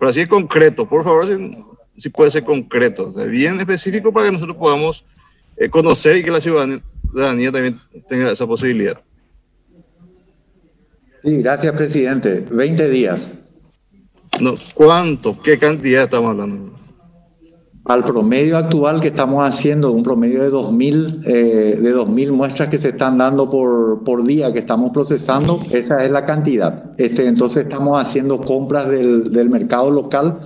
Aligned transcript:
pero 0.00 0.10
así 0.10 0.26
concreto, 0.26 0.88
por 0.88 1.04
favor, 1.04 1.26
si, 1.98 2.08
puede 2.08 2.30
ser 2.30 2.42
concreto, 2.42 3.12
bien 3.28 3.60
específico 3.60 4.10
para 4.10 4.26
que 4.26 4.32
nosotros 4.32 4.56
podamos 4.56 5.04
eh, 5.58 5.68
conocer 5.68 6.16
y 6.16 6.24
que 6.24 6.30
la 6.30 6.40
ciudadanía 6.40 7.52
también 7.52 7.78
tenga 8.08 8.32
esa 8.32 8.46
posibilidad. 8.46 8.98
Sí, 11.22 11.36
gracias, 11.42 11.74
presidente. 11.74 12.42
20 12.50 12.88
días. 12.88 13.30
No, 14.40 14.54
¿Cuánto? 14.72 15.38
¿Qué 15.42 15.58
cantidad 15.58 16.04
estamos 16.04 16.30
hablando? 16.30 16.79
Al 17.90 18.04
promedio 18.04 18.56
actual 18.56 19.00
que 19.00 19.08
estamos 19.08 19.44
haciendo, 19.44 19.90
un 19.90 20.04
promedio 20.04 20.44
de 20.44 20.52
2.000 20.52 21.26
eh, 21.26 21.76
de 21.82 21.90
2000 21.90 22.30
muestras 22.30 22.68
que 22.68 22.78
se 22.78 22.90
están 22.90 23.18
dando 23.18 23.50
por, 23.50 24.04
por 24.04 24.22
día 24.22 24.52
que 24.52 24.60
estamos 24.60 24.92
procesando, 24.92 25.58
esa 25.72 26.04
es 26.04 26.08
la 26.12 26.24
cantidad. 26.24 26.92
Este, 26.96 27.26
entonces 27.26 27.64
estamos 27.64 28.00
haciendo 28.00 28.40
compras 28.40 28.88
del, 28.88 29.32
del 29.32 29.50
mercado 29.50 29.90
local 29.90 30.38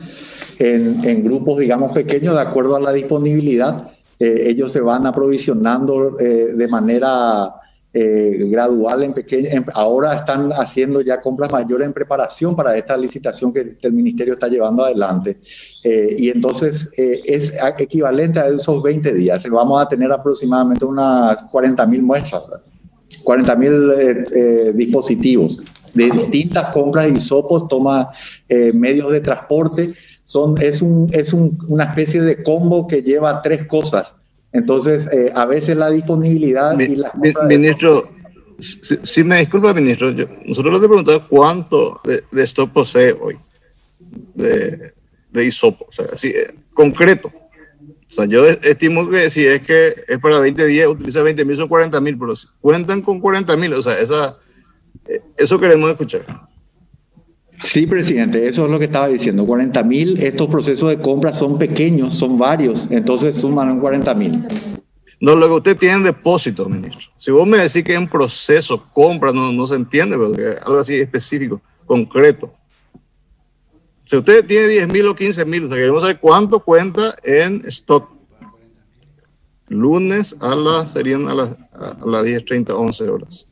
en, 0.59 1.05
en, 1.05 1.23
grupos, 1.23 1.59
digamos, 1.59 1.93
pequeños 1.93 2.35
de 2.35 2.41
acuerdo 2.41 2.77
a 2.77 2.81
la 2.81 2.95
disponibilidad. 2.95 3.91
Eh, 4.19 4.47
ellos 4.47 4.73
se 4.73 4.81
van 4.81 5.07
aprovisionando 5.07 6.19
eh, 6.19 6.55
de 6.57 6.69
manera 6.69 7.57
eh, 7.97 8.49
gradual 8.51 9.05
en 9.05 9.15
pequeña. 9.15 9.65
ahora 9.73 10.15
están 10.15 10.51
haciendo 10.51 11.01
ya 11.01 11.21
compras 11.21 11.53
mayores 11.53 11.87
en 11.87 11.93
preparación 11.93 12.57
para 12.57 12.77
esta 12.77 12.97
licitación 12.97 13.53
que 13.53 13.77
el 13.81 13.93
ministerio 13.93 14.35
está 14.35 14.49
llevando 14.49 14.85
adelante. 14.85 15.39
Eh, 15.85 16.17
y 16.19 16.29
entonces 16.29 16.91
eh, 16.99 17.21
es 17.25 17.53
equivalente 17.79 18.41
a 18.41 18.49
esos 18.49 18.83
20 18.83 19.15
días. 19.15 19.49
Vamos 19.49 19.81
a 19.81 19.89
tener 19.89 20.11
aproximadamente 20.11 20.85
unas 20.85 21.45
40 21.45 21.87
mil 21.87 22.03
muestras, 22.03 22.43
40 23.23 23.55
mil 23.55 24.75
dispositivos 24.75 25.63
de 25.95 26.11
distintas 26.11 26.73
compras 26.73 27.09
y 27.15 27.21
sopos, 27.21 27.69
toma 27.69 28.11
medios 28.73 29.13
de 29.13 29.21
transporte. 29.21 29.95
Son, 30.25 30.57
es 30.61 30.83
un, 30.83 31.09
es 31.13 31.33
un, 31.33 31.57
una 31.69 31.85
especie 31.85 32.23
de 32.23 32.43
combo 32.43 32.89
que 32.89 33.03
lleva 33.03 33.41
tres 33.41 33.69
cosas 33.69 34.17
entonces, 34.55 35.09
eh, 35.13 35.33
a 35.35 35.47
veces 35.47 35.77
la 35.77 35.91
disponibilidad 35.91 36.79
y 36.79 36.95
la 36.95 37.13
Ministro, 37.49 38.09
si, 38.61 39.25
me 39.25 39.41
disculpa, 39.41 39.75
ministro, 39.75 40.13
nosotros 40.47 40.81
le 40.81 40.87
preguntado 40.87 41.27
cuánto 41.29 42.01
de, 42.05 42.23
de, 42.31 42.45
stock 42.45 42.71
posee 42.71 43.13
hoy 43.21 43.37
de, 44.35 44.93
de 45.33 45.45
isopo, 45.45 45.87
o 45.89 45.93
sea, 45.93 46.07
así, 46.13 46.29
eh, 46.29 46.55
concreto. 46.73 47.33
O 48.09 48.13
sea, 48.15 48.27
yo 48.27 48.47
estimo 48.47 49.11
que 49.11 49.29
si 49.29 49.45
es 49.45 49.61
que 49.63 49.93
es 50.07 50.19
para 50.21 50.39
20 50.39 50.67
días, 50.67 50.87
utiliza 50.87 51.25
20 51.25 51.45
mil, 51.45 51.57
son 51.57 51.69
40 51.69 52.01
mil, 52.01 52.17
pero 52.17 52.37
si 52.37 52.47
cuentan 52.61 53.03
con 53.03 53.19
40 53.19 53.57
mil, 53.57 53.75
o 53.75 53.83
sea, 53.83 53.99
esa, 53.99 54.39
eh, 55.09 55.21
eso 55.37 55.59
queremos 55.59 55.91
escuchar. 55.91 56.25
Sí, 57.65 57.87
presidente, 57.87 58.47
eso 58.47 58.67
es 58.67 58.71
lo 58.71 58.79
que 58.79 58.85
estaba 58.85 59.09
diciendo. 59.09 59.47
40 59.47 59.83
mil, 59.85 60.23
estos 60.23 60.49
procesos 60.49 60.91
de 60.91 61.01
compra 61.01 61.33
son 61.33 61.59
pequeños, 61.59 62.13
son 62.13 62.39
varios, 62.39 62.91
entonces 62.91 63.37
suman 63.37 63.81
40 63.81 64.15
mil. 64.15 64.47
No, 65.19 65.35
lo 65.35 65.49
que 65.49 65.55
usted 65.55 65.79
tiene 65.79 65.95
en 65.95 66.03
depósito, 66.03 66.69
ministro. 66.69 67.11
Si 67.17 67.31
vos 67.31 67.47
me 67.47 67.57
decís 67.57 67.83
que 67.83 67.95
es 67.95 67.99
un 67.99 68.07
proceso, 68.07 68.85
compra, 68.93 69.33
no, 69.33 69.51
no 69.51 69.67
se 69.67 69.77
entiende, 69.77 70.15
pero 70.19 70.59
algo 70.63 70.79
así 70.79 70.95
específico, 70.97 71.63
concreto. 71.87 72.53
Si 74.05 74.15
usted 74.15 74.45
tiene 74.45 74.67
10 74.67 74.89
mil 74.89 75.09
o 75.09 75.17
15 75.17 75.45
mil, 75.47 75.65
o 75.65 75.69
sea, 75.69 75.79
queremos 75.79 76.03
saber 76.03 76.21
cuánto 76.21 76.61
cuenta 76.61 77.17
en 77.23 77.63
stock. 77.65 78.11
Lunes 79.69 80.37
a 80.39 80.55
las, 80.55 80.93
serían 80.93 81.27
a 81.29 81.35
las, 81.35 81.57
a 81.73 82.05
las 82.05 82.25
10, 82.25 82.45
30, 82.45 82.75
11 82.75 83.09
horas. 83.09 83.47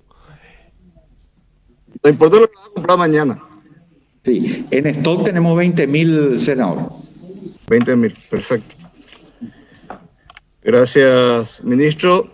Lo 2.03 2.11
importante 2.11 2.37
es 2.37 2.41
lo 2.43 2.49
que 2.49 2.57
va 2.59 2.67
a 2.67 2.75
comprar 2.75 2.99
mañana. 2.99 3.43
Sí, 4.25 4.67
en 4.71 4.87
stock 4.87 5.25
tenemos 5.25 5.57
20 5.57 5.87
mil, 5.87 6.39
senador. 6.39 6.93
20 7.69 7.97
mil, 7.97 8.15
perfecto. 8.31 8.77
Gracias, 10.63 11.63
ministro. 11.65 12.33